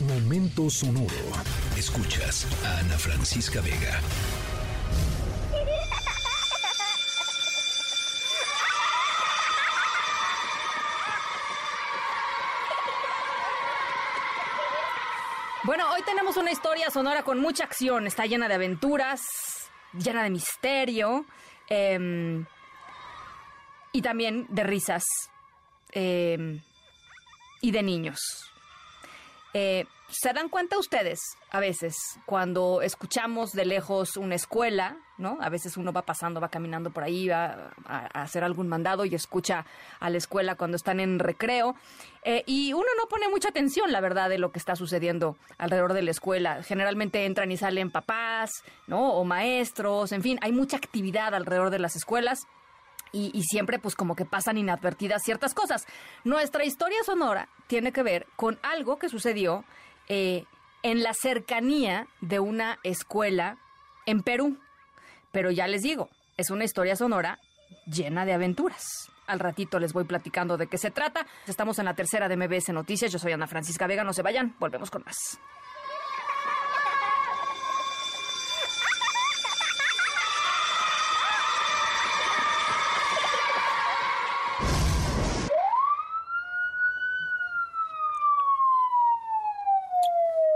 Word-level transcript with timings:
Momento 0.00 0.70
sonoro. 0.70 1.08
Escuchas 1.76 2.46
a 2.64 2.78
Ana 2.78 2.96
Francisca 2.96 3.60
Vega. 3.60 4.00
Bueno, 15.64 15.90
hoy 15.92 16.02
tenemos 16.02 16.36
una 16.36 16.52
historia 16.52 16.90
sonora 16.90 17.24
con 17.24 17.40
mucha 17.40 17.64
acción. 17.64 18.06
Está 18.06 18.24
llena 18.26 18.46
de 18.46 18.54
aventuras, 18.54 19.22
llena 19.94 20.22
de 20.22 20.30
misterio 20.30 21.26
em, 21.68 22.46
y 23.92 24.00
también 24.00 24.46
de 24.48 24.62
risas 24.62 25.02
em, 25.90 26.62
y 27.60 27.72
de 27.72 27.82
niños. 27.82 28.48
Eh, 29.54 29.86
¿Se 30.10 30.32
dan 30.32 30.48
cuenta 30.48 30.78
ustedes 30.78 31.20
a 31.50 31.60
veces 31.60 31.94
cuando 32.24 32.80
escuchamos 32.80 33.52
de 33.52 33.66
lejos 33.66 34.16
una 34.16 34.36
escuela, 34.36 34.96
¿no? 35.18 35.36
A 35.42 35.50
veces 35.50 35.76
uno 35.76 35.92
va 35.92 36.00
pasando, 36.00 36.40
va 36.40 36.48
caminando 36.48 36.90
por 36.90 37.02
ahí, 37.02 37.28
va 37.28 37.72
a, 37.84 38.06
hacer 38.22 38.42
algún 38.42 38.68
mandado 38.68 39.04
y 39.04 39.14
escucha 39.14 39.66
a 40.00 40.08
la 40.08 40.16
escuela 40.16 40.54
cuando 40.54 40.76
están 40.76 40.98
en 40.98 41.18
recreo. 41.18 41.74
Eh, 42.24 42.42
y 42.46 42.72
uno 42.72 42.86
no 42.96 43.06
pone 43.08 43.28
mucha 43.28 43.50
atención, 43.50 43.92
la 43.92 44.00
verdad, 44.00 44.30
de 44.30 44.38
lo 44.38 44.50
que 44.50 44.58
está 44.58 44.76
sucediendo 44.76 45.36
alrededor 45.58 45.92
de 45.92 46.00
la 46.00 46.10
escuela. 46.10 46.62
Generalmente 46.62 47.26
entran 47.26 47.52
y 47.52 47.58
salen 47.58 47.90
papás, 47.90 48.64
¿no? 48.86 49.12
O 49.12 49.24
maestros, 49.24 50.12
en 50.12 50.22
fin, 50.22 50.38
hay 50.40 50.52
mucha 50.52 50.78
actividad 50.78 51.34
alrededor 51.34 51.68
de 51.68 51.80
las 51.80 51.96
escuelas. 51.96 52.46
Y, 53.12 53.42
siempre 53.42 53.78
pues 53.78 53.94
como 53.94 54.14
que 54.14 54.24
pasan 54.24 54.58
inadvertidas 54.58 55.22
ciertas 55.22 55.54
cosas. 55.54 55.86
Nuestra 56.24 56.64
historia 56.64 57.02
sonora 57.04 57.48
tiene 57.66 57.92
que 57.92 58.02
ver 58.02 58.26
con 58.36 58.58
algo 58.62 58.98
que 58.98 59.08
sucedió 59.08 59.64
eh, 60.08 60.44
en 60.82 61.02
la 61.02 61.14
cercanía 61.14 62.06
de 62.20 62.40
una 62.40 62.78
escuela 62.82 63.58
en 64.06 64.22
Perú. 64.22 64.58
Pero 65.32 65.50
ya 65.50 65.66
les 65.66 65.82
digo, 65.82 66.08
es 66.36 66.50
una 66.50 66.64
historia 66.64 66.96
sonora 66.96 67.38
llena 67.86 68.24
de 68.24 68.32
aventuras. 68.32 69.10
Al 69.26 69.40
ratito 69.40 69.78
les 69.78 69.92
voy 69.92 70.04
platicando 70.04 70.56
de 70.56 70.68
qué 70.68 70.78
se 70.78 70.90
trata. 70.90 71.26
Estamos 71.46 71.78
en 71.78 71.84
la 71.84 71.94
tercera 71.94 72.28
de 72.28 72.36
MBS 72.36 72.70
Noticias. 72.70 73.12
Yo 73.12 73.18
soy 73.18 73.32
Ana 73.32 73.46
Francisca 73.46 73.86
Vega. 73.86 74.04
No 74.04 74.14
se 74.14 74.22
vayan. 74.22 74.56
Volvemos 74.58 74.90
con 74.90 75.02
más. 75.04 75.38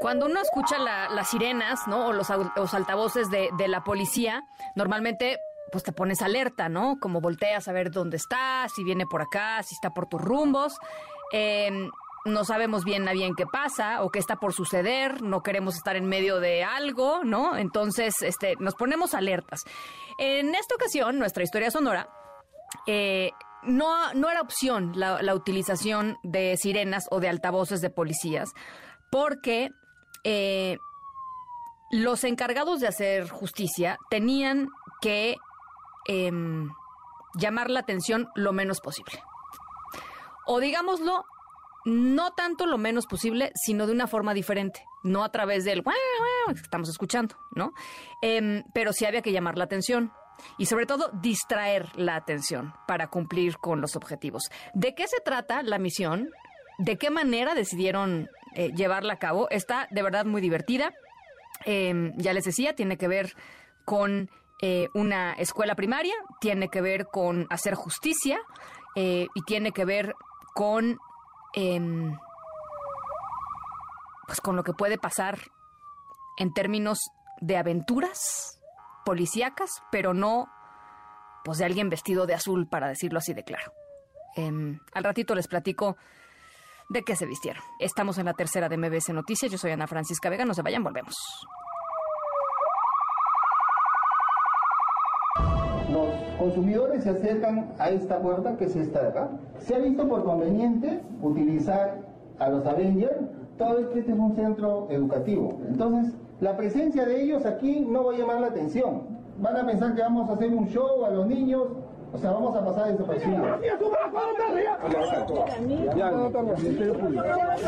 Cuando 0.00 0.26
uno 0.26 0.40
escucha 0.40 0.78
las 0.78 1.28
sirenas, 1.28 1.80
¿no? 1.88 2.06
O 2.06 2.12
los, 2.12 2.30
altavoces 2.30 3.28
de, 3.30 3.68
la 3.68 3.82
policía, 3.82 4.44
normalmente 4.76 5.38
pues 5.72 5.84
te 5.84 5.92
pones 5.92 6.22
alerta, 6.22 6.68
¿no? 6.68 6.98
Como 7.00 7.20
volteas 7.20 7.68
a 7.68 7.72
ver 7.72 7.90
dónde 7.90 8.16
está, 8.16 8.66
si 8.74 8.84
viene 8.84 9.06
por 9.06 9.22
acá, 9.22 9.62
si 9.62 9.74
está 9.74 9.90
por 9.90 10.06
tus 10.06 10.20
rumbos. 10.20 10.78
Em, 11.32 11.90
no 12.24 12.44
sabemos 12.44 12.84
bien 12.84 13.08
a 13.08 13.12
bien 13.12 13.34
qué 13.34 13.46
pasa 13.46 14.02
o 14.02 14.10
qué 14.10 14.18
está 14.18 14.36
por 14.36 14.52
suceder, 14.52 15.22
no 15.22 15.42
queremos 15.42 15.76
estar 15.76 15.96
en 15.96 16.06
medio 16.06 16.40
de 16.40 16.64
algo, 16.64 17.24
¿no? 17.24 17.56
Entonces, 17.56 18.22
este, 18.22 18.54
nos 18.60 18.74
ponemos 18.74 19.14
alertas. 19.14 19.62
En 20.18 20.54
esta 20.54 20.74
ocasión, 20.74 21.18
nuestra 21.18 21.42
historia 21.42 21.70
sonora, 21.70 22.08
eh, 22.86 23.30
no, 23.62 24.12
no 24.14 24.30
era 24.30 24.40
opción 24.40 24.92
la, 24.94 25.22
la 25.22 25.34
utilización 25.34 26.18
de 26.22 26.56
sirenas 26.56 27.06
o 27.10 27.20
de 27.20 27.28
altavoces 27.28 27.80
de 27.80 27.90
policías, 27.90 28.50
porque 29.10 29.70
eh, 30.24 30.78
los 31.90 32.24
encargados 32.24 32.80
de 32.80 32.88
hacer 32.88 33.28
justicia 33.28 33.98
tenían 34.10 34.68
que 35.00 35.36
em, 36.06 36.68
llamar 37.34 37.70
la 37.70 37.80
atención 37.80 38.28
lo 38.34 38.52
menos 38.52 38.80
posible. 38.80 39.22
O 40.46 40.60
digámoslo, 40.60 41.24
no 41.84 42.32
tanto 42.32 42.66
lo 42.66 42.78
menos 42.78 43.06
posible, 43.06 43.52
sino 43.54 43.86
de 43.86 43.92
una 43.92 44.06
forma 44.06 44.34
diferente, 44.34 44.84
no 45.02 45.24
a 45.24 45.30
través 45.30 45.64
del 45.64 45.82
que 45.82 46.60
estamos 46.60 46.88
escuchando, 46.88 47.36
¿no? 47.52 47.72
Em, 48.20 48.64
pero 48.74 48.92
sí 48.92 49.04
había 49.04 49.22
que 49.22 49.32
llamar 49.32 49.58
la 49.58 49.64
atención 49.64 50.12
y 50.56 50.66
sobre 50.66 50.86
todo 50.86 51.10
distraer 51.20 51.88
la 51.96 52.16
atención 52.16 52.74
para 52.86 53.08
cumplir 53.08 53.58
con 53.58 53.80
los 53.80 53.96
objetivos. 53.96 54.44
¿De 54.74 54.94
qué 54.94 55.06
se 55.08 55.20
trata 55.20 55.62
la 55.62 55.78
misión? 55.78 56.30
¿De 56.78 56.96
qué 56.96 57.10
manera 57.10 57.54
decidieron 57.54 58.28
eh, 58.54 58.72
llevarla 58.74 59.14
a 59.14 59.18
cabo. 59.18 59.48
Está 59.50 59.88
de 59.90 60.02
verdad 60.02 60.24
muy 60.24 60.40
divertida. 60.40 60.92
Em, 61.64 62.12
ya 62.16 62.32
les 62.32 62.44
decía, 62.44 62.74
tiene 62.74 62.96
que 62.96 63.08
ver 63.08 63.34
con 63.84 64.30
eh, 64.60 64.88
una 64.94 65.34
escuela 65.34 65.74
primaria, 65.74 66.14
tiene 66.40 66.68
que 66.68 66.80
ver 66.80 67.06
con 67.06 67.46
hacer 67.50 67.74
justicia 67.74 68.40
eh, 68.96 69.26
y 69.34 69.42
tiene 69.42 69.72
que 69.72 69.84
ver 69.84 70.14
con, 70.54 70.98
em, 71.54 72.16
pues 74.26 74.40
con 74.40 74.56
lo 74.56 74.64
que 74.64 74.72
puede 74.72 74.98
pasar 74.98 75.38
en 76.38 76.52
términos 76.52 76.98
de 77.40 77.56
aventuras 77.56 78.60
policíacas, 79.04 79.70
pero 79.90 80.14
no 80.14 80.48
pues 81.44 81.58
de 81.58 81.64
alguien 81.64 81.88
vestido 81.88 82.26
de 82.26 82.34
azul, 82.34 82.68
para 82.68 82.88
decirlo 82.88 83.18
así 83.18 83.32
de 83.32 83.44
claro. 83.44 83.72
Em, 84.36 84.80
al 84.92 85.04
ratito 85.04 85.34
les 85.34 85.48
platico 85.48 85.96
de 86.88 87.02
qué 87.04 87.16
se 87.16 87.26
vistieron. 87.26 87.62
Estamos 87.78 88.18
en 88.18 88.26
la 88.26 88.34
tercera 88.34 88.68
de 88.68 88.78
MBS 88.78 89.12
Noticias. 89.12 89.52
Yo 89.52 89.58
soy 89.58 89.72
Ana 89.72 89.86
Francisca 89.86 90.30
Vega. 90.30 90.44
No 90.44 90.54
se 90.54 90.62
vayan, 90.62 90.82
volvemos. 90.82 91.14
Los 95.92 96.14
consumidores 96.38 97.02
se 97.04 97.10
acercan 97.10 97.72
a 97.78 97.90
esta 97.90 98.20
puerta, 98.20 98.56
que 98.56 98.64
es 98.64 98.76
esta 98.76 99.02
de 99.02 99.08
acá. 99.08 99.30
Se 99.58 99.74
ha 99.74 99.78
visto 99.78 100.08
por 100.08 100.24
conveniente 100.24 101.02
utilizar 101.22 102.06
a 102.38 102.48
los 102.48 102.64
Avengers, 102.66 103.16
todo 103.56 103.78
esto 103.80 103.98
este 103.98 104.12
es 104.12 104.18
un 104.18 104.34
centro 104.36 104.86
educativo. 104.90 105.60
Entonces, 105.66 106.14
la 106.40 106.56
presencia 106.56 107.04
de 107.04 107.22
ellos 107.22 107.44
aquí 107.44 107.80
no 107.80 108.04
va 108.04 108.14
a 108.14 108.18
llamar 108.18 108.40
la 108.40 108.46
atención. 108.48 109.18
Van 109.38 109.56
a 109.56 109.66
pensar 109.66 109.94
que 109.94 110.02
vamos 110.02 110.28
a 110.30 110.34
hacer 110.34 110.50
un 110.50 110.68
show 110.68 111.04
a 111.04 111.10
los 111.10 111.26
niños 111.26 111.64
o 112.12 112.18
sea, 112.18 112.30
vamos 112.30 112.56
a 112.56 112.64
pasar 112.64 112.92
desapercibidos. 112.92 113.60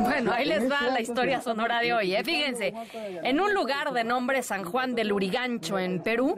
Bueno, 0.00 0.32
ahí 0.32 0.44
les 0.44 0.70
va 0.70 0.88
la 0.92 1.00
historia 1.00 1.40
sonora 1.40 1.80
de 1.80 1.92
hoy. 1.92 2.14
¿eh? 2.14 2.24
Fíjense, 2.24 2.74
en 2.92 3.40
un 3.40 3.54
lugar 3.54 3.92
de 3.92 4.04
nombre 4.04 4.42
San 4.42 4.64
Juan 4.64 4.94
del 4.94 5.12
Urigancho, 5.12 5.78
en 5.78 6.02
Perú, 6.02 6.36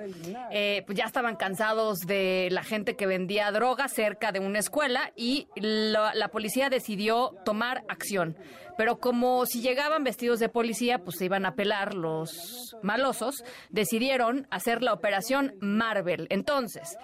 eh, 0.51 0.83
pues 0.87 0.99
ya 0.99 1.05
estaban 1.05 1.37
cansados 1.37 2.01
de 2.01 2.49
la 2.51 2.63
gente 2.63 2.97
que 2.97 3.07
vendía 3.07 3.51
droga 3.51 3.89
cerca 3.89 4.33
de 4.33 4.41
una 4.41 4.59
escuela 4.59 5.13
y 5.17 5.49
la, 5.55 6.15
la 6.15 6.29
policía 6.29 6.69
decidió 6.69 7.35
tomar 7.45 7.85
acción. 7.89 8.37
Pero 8.77 8.99
como 8.99 9.47
si 9.47 9.63
llegaban 9.63 10.05
vestidos 10.05 10.39
de 10.39 10.51
policía, 10.51 10.99
pues 10.99 11.17
se 11.17 11.25
iban 11.25 11.47
a 11.47 11.55
pelar 11.55 11.95
los 11.95 12.77
malosos, 12.83 13.43
decidieron 13.71 14.47
hacer 14.51 14.83
la 14.83 14.93
operación 14.93 15.55
Marvel. 15.61 16.27
Entonces, 16.29 16.99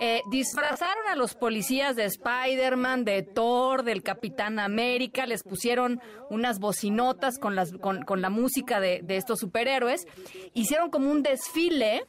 eh, 0.00 0.22
disfrazaron 0.30 1.06
a 1.08 1.16
los 1.16 1.34
policías 1.34 1.96
de 1.96 2.04
Spider-Man, 2.04 3.04
de 3.04 3.22
Thor, 3.22 3.82
del 3.84 4.02
Capitán 4.02 4.58
América, 4.58 5.26
les 5.26 5.42
pusieron 5.42 6.00
unas 6.30 6.58
bocinotas 6.58 7.38
con, 7.38 7.54
las, 7.54 7.72
con, 7.72 8.20
la 8.20 8.30
música 8.30 8.80
de, 8.80 9.00
de 9.02 9.16
estos 9.16 9.40
superhéroes, 9.40 10.06
hicieron 10.54 10.90
como 10.90 11.10
un 11.10 11.22
desfile 11.22 12.06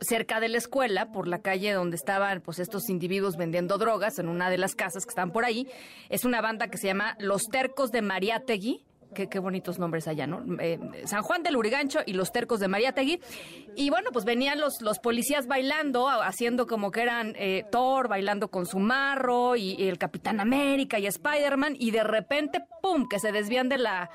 cerca 0.00 0.40
de 0.40 0.48
la 0.48 0.58
escuela, 0.58 1.12
por 1.12 1.28
la 1.28 1.40
calle 1.40 1.72
donde 1.72 1.96
estaban 1.96 2.40
pues 2.40 2.58
estos 2.58 2.88
individuos 2.88 3.36
vendiendo 3.36 3.78
drogas, 3.78 4.18
en 4.18 4.28
una 4.28 4.50
de 4.50 4.58
las 4.58 4.74
casas 4.74 5.04
que 5.04 5.10
están 5.10 5.32
por 5.32 5.44
ahí. 5.44 5.68
Es 6.08 6.24
una 6.24 6.40
banda 6.40 6.68
que 6.68 6.78
se 6.78 6.88
llama 6.88 7.16
Los 7.18 7.44
Tercos 7.44 7.90
de 7.90 8.02
Mariátegui 8.02 8.84
qué, 9.14 9.38
bonitos 9.38 9.78
nombres 9.78 10.08
allá, 10.08 10.26
¿no? 10.26 10.44
Eh, 10.60 10.78
San 11.04 11.22
Juan 11.22 11.42
del 11.42 11.56
Urigancho 11.56 12.00
y 12.04 12.12
los 12.12 12.32
tercos 12.32 12.60
de 12.60 12.68
Mariátegui. 12.68 13.20
Y 13.76 13.90
bueno, 13.90 14.10
pues 14.12 14.24
venían 14.24 14.60
los, 14.60 14.82
los 14.82 14.98
policías 14.98 15.46
bailando, 15.46 16.08
haciendo 16.08 16.66
como 16.66 16.90
que 16.90 17.02
eran 17.02 17.34
eh, 17.36 17.64
Thor, 17.70 18.08
bailando 18.08 18.48
con 18.48 18.66
su 18.66 18.78
marro, 18.78 19.56
y, 19.56 19.74
y 19.74 19.88
el 19.88 19.98
Capitán 19.98 20.40
América 20.40 20.98
y 20.98 21.06
Spider-Man, 21.06 21.76
y 21.78 21.90
de 21.90 22.04
repente, 22.04 22.64
¡pum!, 22.82 23.08
que 23.08 23.18
se 23.18 23.32
desvían 23.32 23.68
de 23.68 23.78
la 23.78 24.10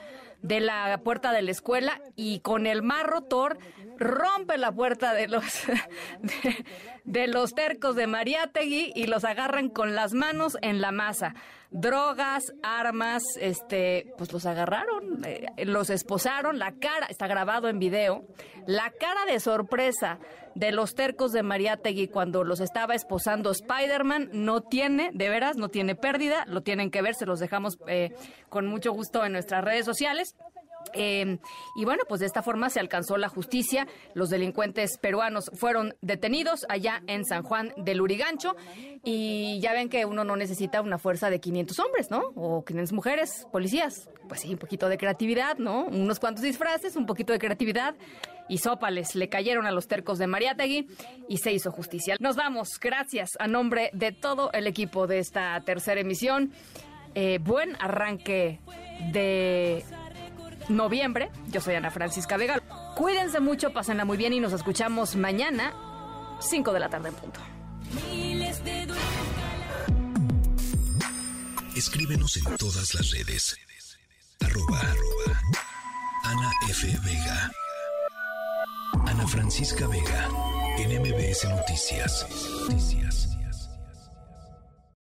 de 0.45 0.59
la 0.59 0.99
puerta 1.03 1.31
de 1.31 1.41
la 1.41 1.51
escuela 1.51 2.01
y 2.15 2.39
con 2.39 2.67
el 2.67 2.83
marro 2.83 3.21
Thor 3.23 3.57
rompe 3.97 4.57
la 4.57 4.71
puerta 4.71 5.13
de 5.13 5.27
los 5.27 5.43
de, 7.03 7.27
los 7.27 7.55
tercos 7.55 7.95
de 7.95 8.07
Mariátegui 8.07 8.91
y 8.95 9.07
los 9.07 9.23
agarran 9.23 9.69
con 9.69 9.95
las 9.95 10.13
manos 10.13 10.57
en 10.61 10.81
la 10.81 10.91
masa. 10.91 11.33
drogas, 11.71 12.53
armas, 12.61 13.23
este, 13.39 14.13
pues 14.17 14.31
los 14.31 14.45
agarraron, 14.45 15.25
eh, 15.25 15.47
los 15.65 15.89
esposaron, 15.89 16.59
la 16.59 16.73
cara, 16.73 17.07
está 17.07 17.27
grabado 17.27 17.67
en 17.67 17.79
video, 17.79 18.23
la 18.67 18.91
cara 18.91 19.25
de 19.25 19.39
sorpresa 19.39 20.19
de 20.55 20.71
los 20.71 20.95
tercos 20.95 21.31
de 21.31 21.43
Mariátegui 21.43 22.07
cuando 22.07 22.43
los 22.43 22.61
estaba 22.61 22.95
esposando 22.95 23.51
Spider-Man 23.51 24.29
no 24.31 24.61
tiene, 24.61 25.11
de 25.13 25.29
veras, 25.29 25.57
no 25.57 25.69
tiene 25.69 25.95
pérdida, 25.95 26.45
lo 26.47 26.61
tienen 26.61 26.91
que 26.91 27.01
ver, 27.01 27.15
se 27.15 27.25
los 27.25 27.39
dejamos 27.39 27.77
eh, 27.87 28.15
con 28.49 28.67
mucho 28.67 28.91
gusto 28.93 29.25
en 29.25 29.33
nuestras 29.33 29.63
redes 29.63 29.85
sociales. 29.85 30.35
Eh, 30.95 31.37
y 31.75 31.85
bueno, 31.85 32.03
pues 32.07 32.21
de 32.21 32.25
esta 32.25 32.41
forma 32.41 32.69
se 32.69 32.79
alcanzó 32.79 33.17
la 33.17 33.29
justicia. 33.29 33.87
Los 34.13 34.29
delincuentes 34.29 34.97
peruanos 34.97 35.51
fueron 35.53 35.95
detenidos 36.01 36.65
allá 36.69 37.03
en 37.07 37.25
San 37.25 37.43
Juan 37.43 37.73
del 37.77 38.01
Urigancho. 38.01 38.55
Y 39.03 39.59
ya 39.61 39.73
ven 39.73 39.89
que 39.89 40.05
uno 40.05 40.23
no 40.23 40.35
necesita 40.35 40.81
una 40.81 40.97
fuerza 40.97 41.29
de 41.29 41.39
500 41.39 41.79
hombres, 41.79 42.09
¿no? 42.09 42.31
O 42.35 42.63
500 42.65 42.93
mujeres, 42.93 43.47
policías. 43.51 44.09
Pues 44.27 44.41
sí, 44.41 44.51
un 44.51 44.57
poquito 44.57 44.89
de 44.89 44.97
creatividad, 44.97 45.57
¿no? 45.57 45.85
Unos 45.85 46.19
cuantos 46.19 46.43
disfraces, 46.43 46.95
un 46.95 47.05
poquito 47.05 47.33
de 47.33 47.39
creatividad. 47.39 47.95
Y 48.47 48.59
sópales 48.59 49.15
le 49.15 49.27
cayeron 49.27 49.65
a 49.65 49.71
los 49.71 49.87
tercos 49.87 50.19
de 50.19 50.27
Mariátegui 50.27 50.87
y 51.27 51.37
se 51.37 51.51
hizo 51.51 51.71
justicia. 51.71 52.15
Nos 52.19 52.35
vamos. 52.35 52.79
Gracias 52.79 53.31
a 53.39 53.47
nombre 53.47 53.89
de 53.93 54.11
todo 54.11 54.51
el 54.53 54.67
equipo 54.67 55.07
de 55.07 55.19
esta 55.19 55.59
tercera 55.61 56.01
emisión. 56.01 56.51
Eh, 57.15 57.39
buen 57.41 57.75
arranque 57.79 58.59
de 59.11 59.83
noviembre. 60.69 61.31
Yo 61.47 61.61
soy 61.61 61.75
Ana 61.75 61.91
Francisca 61.91 62.37
Vega. 62.37 62.59
Cuídense 62.95 63.39
mucho, 63.39 63.71
pásenla 63.71 64.05
muy 64.05 64.17
bien 64.17 64.33
y 64.33 64.39
nos 64.39 64.53
escuchamos 64.53 65.15
mañana, 65.15 65.73
5 66.39 66.73
de 66.73 66.79
la 66.79 66.89
tarde 66.89 67.09
en 67.09 67.15
punto. 67.15 67.39
Escríbenos 71.75 72.37
en 72.37 72.57
todas 72.57 72.93
las 72.93 73.11
redes. 73.11 73.57
Arroba, 74.39 74.81
Ana 76.23 76.51
F. 76.69 76.87
Vega. 77.03 77.51
Ana 79.05 79.27
Francisca 79.27 79.87
Vega. 79.87 80.29
En 80.77 81.01
MBS 81.01 81.45
Noticias. 81.49 82.25
Noticias. 82.61 83.34